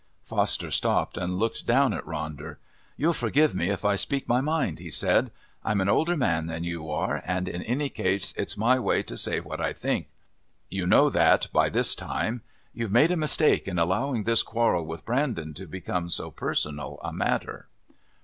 [0.23, 2.55] Foster stopped and looked down at Ronder.
[2.97, 5.29] "You'll forgive me if I speak my mind," he said.
[5.63, 9.15] "I'm an older man than you are, and in any case it's my way to
[9.15, 10.07] say what I think.
[10.71, 12.41] You know that by this time.
[12.73, 17.13] You've made a mistake in allowing this quarrel with Brandon to become so personal a
[17.13, 17.67] matter."